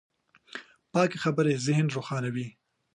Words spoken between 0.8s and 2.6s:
پاکې خبرې ذهن روښانوي.